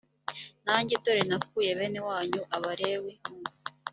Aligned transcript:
nanjye 0.65 0.93
dore 1.03 1.23
nakuye 1.29 1.71
bene 1.79 1.99
wanyu 2.07 2.41
abalewi 2.55 3.13
mu 3.29 3.37